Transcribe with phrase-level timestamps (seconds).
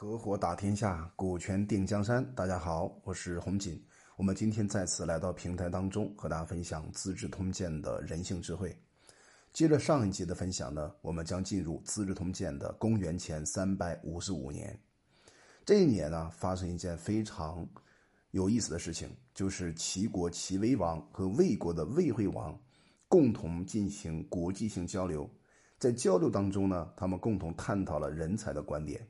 [0.00, 2.24] 合伙打天下，股权定江山。
[2.34, 3.78] 大家好，我是洪锦。
[4.16, 8.74] 我们今天再次来到平台当中，和大家分享《资治通鉴》的人性智慧。
[9.52, 14.74] 接着上一集的分享呢，我们将进入《资治通鉴》的公元前三百五十五年。
[15.66, 17.68] 这一年呢，发生一件非常
[18.30, 22.58] 有意思的事情，就是齐国齐威王和魏国的魏惠王
[23.06, 25.28] 共同进行国际性交流。
[25.78, 29.06] 在交流当中呢，他们共同探讨了人才的观点。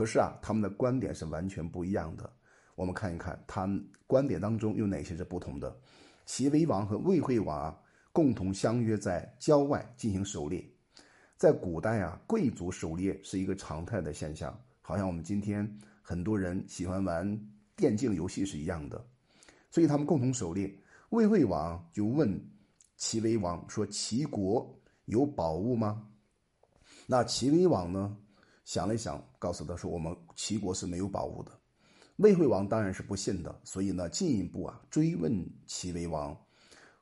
[0.00, 2.32] 可是啊，他们的观点是完全不一样的。
[2.74, 5.78] 我们看一看，他们观点当中有哪些是不同的。
[6.24, 7.78] 齐威王和魏惠王啊，
[8.10, 10.66] 共同相约在郊外进行狩猎。
[11.36, 17.38] 在古代啊，贵族狩猎是一个常态的现象，好像我们今天很多人喜欢玩
[17.76, 19.04] 电竞游戏是一样的。
[19.70, 20.74] 所以他们共同狩猎。
[21.10, 22.42] 魏惠王就问
[22.96, 24.74] 齐威王说：“齐国
[25.04, 26.08] 有宝物吗？”
[27.06, 28.16] 那齐威王呢？
[28.70, 31.50] 想了想，告诉他说：“我们齐国是没有宝物的。”
[32.18, 36.40] 魏惠王当然是不信的，所以呢，进一步啊追问齐威王：“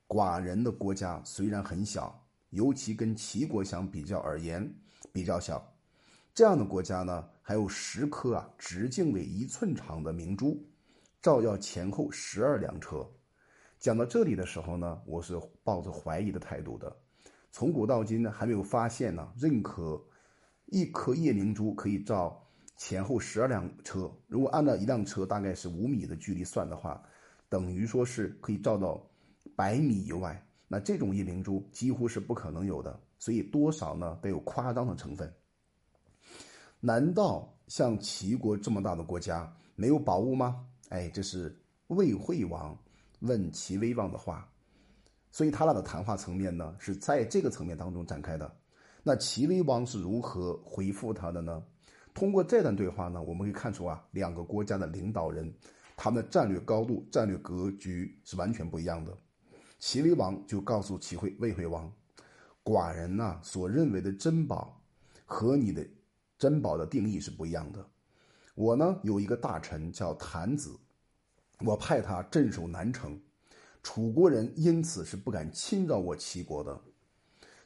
[0.08, 4.66] 寡人的国家虽然很小，尤其跟齐国相比较而言
[5.12, 5.62] 比较小，
[6.32, 10.66] 这样的国家呢，还有十颗啊直径为一寸长的明珠，
[11.20, 13.06] 照耀前后十二辆车。”
[13.78, 16.96] 讲到这里的时候呢，我是抱着怀疑的态度的。
[17.52, 20.02] 从古到今呢，还没有发现呢任何。
[20.70, 27.02] 一颗夜明珠可以照前后十二辆车，如果按照一辆车大概是五米的距离算的话，
[27.48, 29.04] 等于说是可以照到
[29.56, 30.44] 百米以外。
[30.68, 35.32] 那这种夜明珠几乎是不可能有的，所以多少呢得有夸张的成分。
[36.80, 40.66] 难道像齐国这么大的国家没有宝物吗？
[40.90, 42.78] 哎，这是魏惠王
[43.20, 44.46] 问齐威王的话，
[45.32, 48.54] 所以他俩的谈话层面呢是在这个层面当中展开的。
[49.08, 51.62] 那齐威王是如何回复他的呢？
[52.12, 55.50] 通过这段对话呢，我们可以看出啊，两个国家的领导人，
[55.96, 59.16] 他们的战略高度、战略格局是完全不一样的。
[59.78, 61.90] 齐威王就告诉齐惠魏惠王
[62.62, 64.78] ：“寡人呐，所认为的珍宝，
[65.24, 65.88] 和你的
[66.36, 67.82] 珍宝的定义是不一样的。
[68.54, 70.76] 我呢，有一个大臣叫谭子，
[71.64, 73.18] 我派他镇守南城，
[73.82, 76.78] 楚国人因此是不敢侵扰我齐国的。”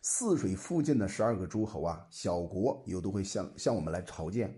[0.03, 4.53] 泗水附近的十二个诸侯啊，小国有都会向向我们来朝见。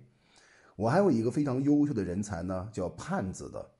[0.74, 3.70] 我还有一个非常优秀的人才呢，叫叛子的，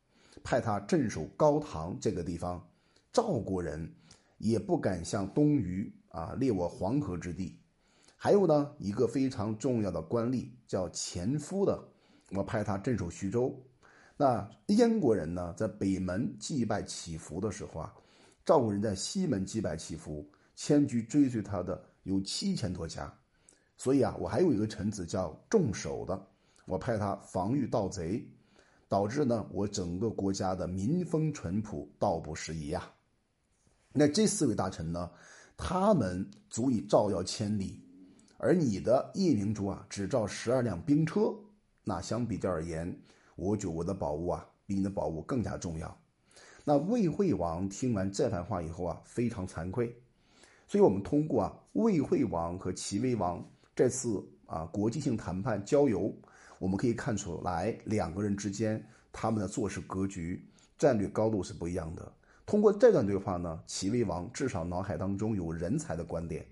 [0.43, 2.63] 派他镇守高唐这个地方。
[3.11, 3.91] 赵国人
[4.37, 7.59] 也不敢向东隅啊列我黄河之地。
[8.15, 11.83] 还有呢，一个非常重要的官吏叫前夫的，
[12.33, 13.59] 我派他镇守徐州。
[14.19, 17.95] 那燕国人呢，在北门祭拜祈福的时候啊，
[18.45, 20.31] 赵国人在西门祭拜祈福。
[20.55, 23.13] 迁居追随他的有七千多家，
[23.77, 26.27] 所以啊，我还有一个臣子叫重守的，
[26.67, 28.27] 我派他防御盗贼，
[28.89, 32.89] 导致呢我整个国家的民风淳朴，道不拾遗呀。
[33.93, 35.11] 那这四位大臣呢，
[35.57, 37.81] 他们足以照耀千里，
[38.39, 41.35] 而你的夜明珠啊，只照十二辆兵车，
[41.83, 42.97] 那相比较而言，
[43.37, 46.01] 我觉得我的宝物啊，比你的宝物更加重要。
[46.65, 50.01] 那魏惠王听完这番话以后啊，非常惭愧。
[50.67, 53.45] 所以，我们通过啊魏惠王和齐威王
[53.77, 56.15] 这次啊国际性谈判交游，
[56.59, 60.45] 我们可以看出来两个人之间他们的做事格局、
[60.79, 62.13] 战略高度是不一样的。
[62.47, 66.47] 通过这段对话呢，齐威王至少脑海当中有人才的观点，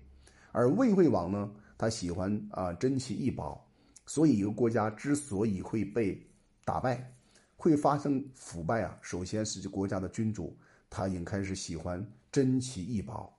[0.51, 3.67] 而魏惠王呢，他喜欢啊珍奇异宝。
[4.05, 6.21] 所以，一个国家之所以会被
[6.65, 7.13] 打败，
[7.55, 10.57] 会发生腐败啊，首先是国家的君主
[10.89, 13.33] 他已经开始喜欢珍奇异宝。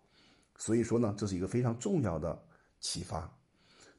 [0.57, 2.47] 所以说呢，这是一个非常重要的
[2.81, 3.31] 启发。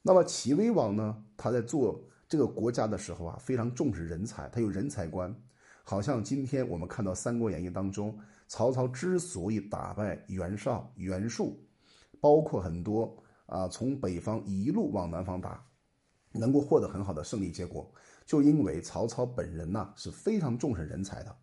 [0.01, 5.35] 那么齐威王呢，他在做这个国家的时候啊，非常重视人才，他有人才观。
[5.83, 8.17] 好像今天我们看到《三国演义》当中，
[8.47, 11.59] 曹操之所以打败袁绍、袁术，
[12.19, 13.15] 包括很多
[13.47, 15.63] 啊从北方一路往南方打，
[16.31, 17.91] 能够获得很好的胜利结果，
[18.25, 21.35] 就因为曹操本人呢是非常重视人才的。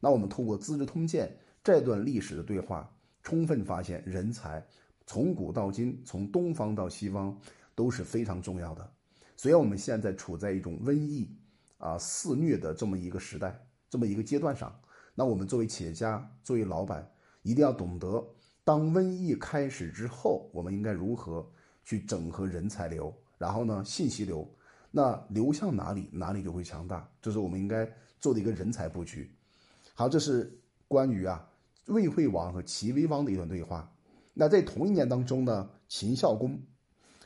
[0.00, 1.28] 那我们通过《资治通鉴》
[1.62, 2.90] 这段历史的对话。
[3.26, 4.64] 充分发现，人才
[5.04, 7.36] 从古到今，从东方到西方
[7.74, 8.88] 都是非常重要的。
[9.36, 11.28] 虽然我们现在处在一种瘟疫
[11.78, 14.72] 啊肆虐的这么一个时代，这么一个阶段上，
[15.12, 17.10] 那我们作为企业家，作为老板，
[17.42, 18.24] 一定要懂得，
[18.62, 21.44] 当瘟疫开始之后，我们应该如何
[21.84, 24.48] 去整合人才流，然后呢，信息流，
[24.92, 27.10] 那流向哪里，哪里就会强大。
[27.20, 29.34] 这是我们应该做的一个人才布局。
[29.94, 30.56] 好，这是
[30.86, 31.44] 关于啊。
[31.86, 33.92] 魏惠王和齐威王的一段对话。
[34.34, 36.60] 那在同一年当中呢，秦孝公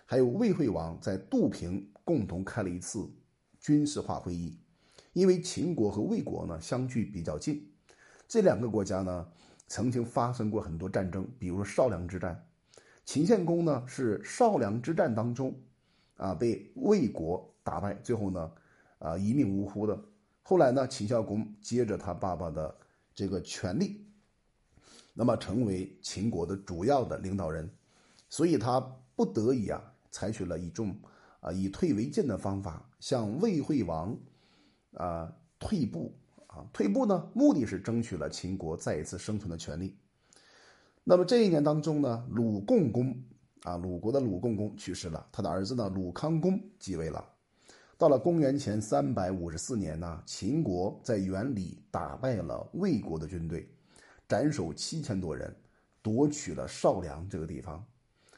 [0.07, 3.11] 还有魏惠王在杜平共同开了一次
[3.59, 4.59] 军事化会议。
[5.13, 7.69] 因为秦国和魏国呢相距比较近，
[8.29, 9.27] 这两个国家呢
[9.67, 12.47] 曾经发生过很多战争，比如说少梁之战。
[13.05, 15.53] 秦献公呢是少梁之战当中
[16.15, 18.53] 啊被魏国打败，最后呢
[19.01, 20.01] 啊一命呜呼的。
[20.43, 22.77] 后来呢，秦孝公接着他爸爸的
[23.13, 24.07] 这个权力，
[25.13, 27.71] 那么成为秦国的主要的领导人，
[28.29, 28.81] 所以他
[29.15, 30.95] 不得已啊采取了一种
[31.41, 34.17] 啊以退为进的方法，向魏惠王。
[34.95, 36.13] 啊，退步
[36.49, 39.97] 啊，退步呢，目的是争取了秦国再一次生存的权利。
[41.05, 43.17] 那么这一年当中呢，鲁共公
[43.63, 47.25] 啊，鲁国的鲁共公去世了，他的儿子呢，鲁康公继位了。
[47.97, 53.73] 到了公元前三百五十四年呢，秦国在原里打败了魏国的军队，
[54.31, 55.53] 斩首七千多人，
[56.03, 57.85] 夺取了少梁这个地方。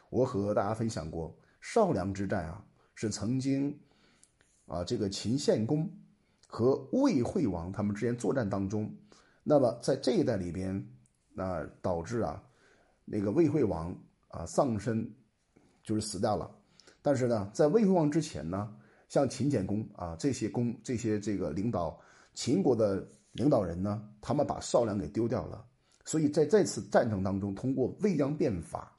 [0.08, 3.78] 我和大家分享过，少梁之战啊，是曾经
[4.64, 5.86] 啊，这个秦献公。
[6.46, 8.90] 和魏惠王他们之间作战当中，
[9.42, 10.82] 那么在这一代里边，
[11.34, 12.42] 那导致啊，
[13.04, 13.94] 那个魏惠王
[14.28, 15.14] 啊丧身，
[15.82, 16.50] 就是死掉了。
[17.02, 18.74] 但是呢，在魏惠王之前呢，
[19.10, 22.00] 像秦简公啊这些公这些这个领导
[22.32, 25.62] 秦国的领导人呢，他们把少梁给丢掉了。
[26.04, 28.96] 所以在这次战争当中，通过魏将变法，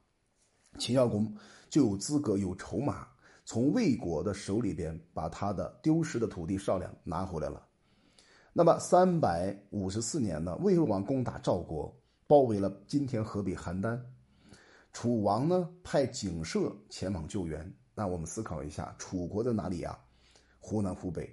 [0.77, 1.35] 秦孝公
[1.69, 3.07] 就有资格有筹码。
[3.45, 7.61] 从魏国的手里边把他的丢失的土地少梁拿回来了。
[8.53, 11.93] 那么三百五十四年呢，魏惠王攻打赵国，
[12.25, 13.99] 包围了今天河北邯郸。
[14.93, 17.69] 楚王呢派景射前往救援。
[17.93, 19.99] 那我们思考一下，楚国在哪里呀？
[20.59, 21.29] 湖南、湖北。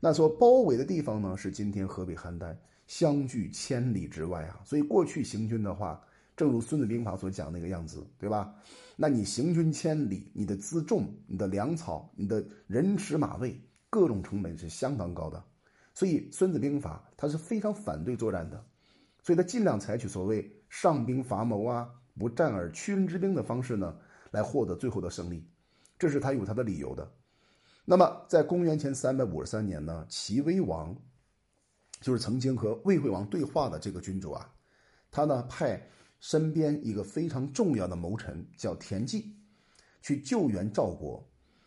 [0.00, 2.56] 那所包围的地方呢是今天河北邯郸，
[2.86, 4.60] 相距千里之外啊。
[4.64, 6.02] 所以过去行军的话。
[6.36, 8.52] 正如《孙子兵法》所讲那个样子，对吧？
[8.96, 13.56] 那你行军千里，你的辎重、你的粮草、你的人吃马喂，
[13.88, 15.40] 各种成本是相当高的。
[15.94, 18.66] 所以《孙子兵法》它是非常反对作战的，
[19.22, 21.88] 所以他尽量采取所谓上兵伐谋啊、
[22.18, 23.96] 不战而屈人之兵的方式呢，
[24.32, 25.48] 来获得最后的胜利。
[25.96, 27.08] 这是他有他的理由的。
[27.84, 30.96] 那么，在公元前三百五十三年呢，齐威王
[32.04, 34.46] 就是曾经和魏惠王对话的这个君主啊，
[35.10, 35.80] 他呢派。
[36.20, 39.36] 身边一个非常重要的谋臣叫田忌，
[40.00, 41.22] 去救援赵国。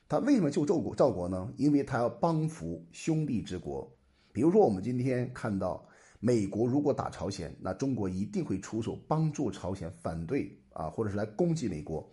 [0.10, 0.96] 他为什么救赵国？
[0.96, 1.54] 赵国呢？
[1.58, 3.88] 因为他要帮扶兄弟之国。
[4.34, 5.88] 比如说，我们今天看到
[6.20, 12.10] 美国如果打朝鲜，那中国一定会出手帮助朝鲜，反对啊，或者是来攻击美国。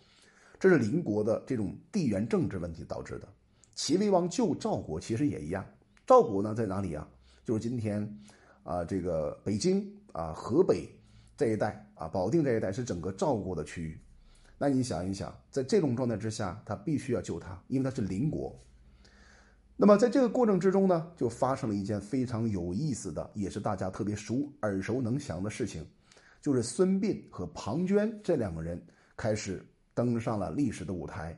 [0.61, 3.29] 这是邻国的这种地缘政治问题导致的。
[3.75, 5.65] 齐威王救赵国其实也一样。
[6.06, 7.09] 赵国呢在哪里啊？
[7.44, 8.19] 就是今天
[8.62, 10.88] 啊，这个北京啊，河北。
[11.37, 14.00] 这一带啊，保定这一带是整个赵国的区域。
[14.56, 18.56] 那你想一想，在这种状态之下，他必须要救他，因为他是邻国。
[19.76, 25.85] 那么在这个过程之中呢，就发生了一件非常有意思的，也是大家特别熟耳熟能详的事情，
[26.40, 28.81] 就是孙膑和庞涓这两个人
[29.17, 31.37] 开始登上了历史的舞台。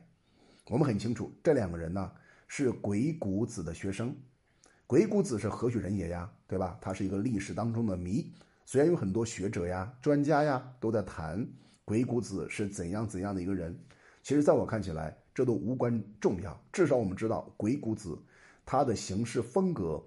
[0.69, 2.11] 我们很清楚，这两个人呢
[2.47, 4.15] 是鬼谷子的学生。
[4.87, 6.31] 鬼谷子是何许人也呀？
[6.47, 6.77] 对吧？
[6.79, 8.25] 他是一个历史当中的谜。
[8.65, 11.45] 虽然有很多学者呀、专家呀都在谈
[11.83, 13.77] 鬼谷子是怎样怎样的一个人，
[14.23, 16.57] 其实在我看起来，这都无关重要。
[16.71, 18.17] 至少我们知道，鬼谷子
[18.65, 20.01] 他的行事风格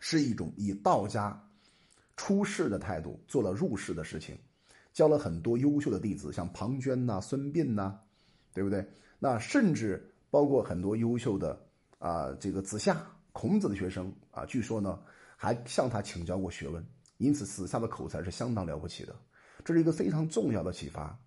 [0.00, 1.40] 是一种以道家
[2.16, 4.36] 出世的态度做了入世的事情，
[4.92, 7.96] 教了很多优秀的弟子，像庞涓呐、孙膑呐，
[8.52, 8.84] 对不对？
[9.20, 11.64] 那甚至包括很多优秀的
[11.98, 15.02] 啊，这个子夏、孔子的学生啊，据说呢
[15.36, 16.82] 还向他请教过学问。
[17.18, 19.14] 因此，死下的口才是相当了不起的，
[19.64, 21.18] 这是一个非常重要的启发。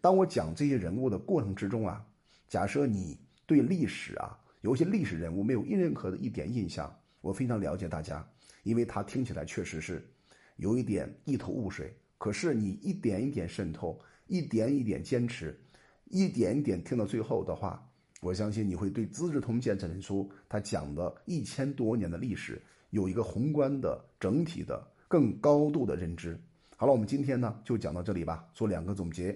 [0.00, 2.06] 当我讲这些人物的过程之中啊，
[2.48, 8.24] 假设你对历史啊有些历史人物没有任何的一点印象，我非常了解大家，
[8.62, 10.08] 因为他听起来确实是
[10.56, 11.92] 有一点一头雾水。
[12.18, 15.58] 可是你一点一点渗透，一点一点坚持，
[16.06, 17.88] 一点一点听到最后的话，
[18.20, 22.60] 我相信你会对《资治通鉴》这本书它讲的一千多年的历史
[22.90, 24.86] 有一个宏观的整体的。
[25.10, 26.38] 更高度的认知。
[26.76, 28.46] 好了，我们今天呢就讲到这里吧。
[28.52, 29.34] 做两个总结。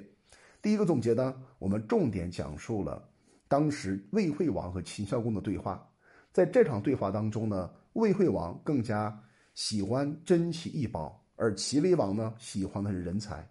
[0.61, 3.03] 第一个总结呢，我们重点讲述了
[3.49, 5.83] 当时魏惠王和秦孝公的对话。
[6.31, 9.19] 在这场对话当中呢，魏惠王更加
[9.55, 13.49] 喜欢珍奇异宝，而齐威王呢喜欢的是人才。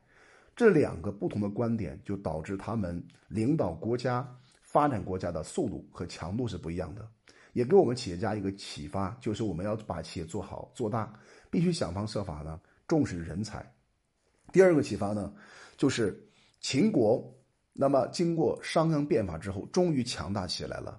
[0.56, 4.30] 这两个不同的观点就导致他们领导国家、
[4.72, 7.06] 发展国家的速度和强度是不一样的。
[7.54, 11.14] 也给我们企业家一个启发，就是我们要把企业做好做大，
[11.50, 13.70] 必须想方设法呢重视人才。
[14.54, 15.34] 第二个启发呢，
[15.76, 16.18] 就是
[16.62, 17.22] 秦国，
[17.74, 20.98] 那么经过商鞅变法之后，终于强大起来了。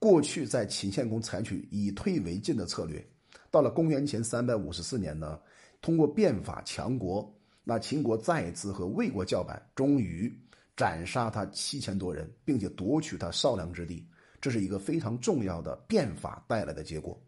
[0.00, 3.04] 过去在秦献公采取以退为进的策略，
[3.52, 5.38] 到了公元前三百五十四年呢，
[5.80, 10.36] 通过变法强国，那秦国再一次和魏国叫板，终于
[10.76, 14.06] 斩杀他七千多人，并且夺取他少梁之地。
[14.40, 17.20] 这是一个非常重要的变法带来的结果。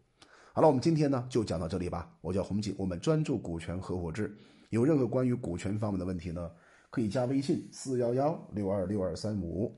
[0.51, 2.11] 好了，我们今天呢就讲到这里吧。
[2.21, 4.35] 我叫洪锦，我们专注股权合伙制。
[4.69, 6.51] 有任何关于股权方面的问题呢，
[6.89, 9.73] 可以加微信四幺幺六二六二三五。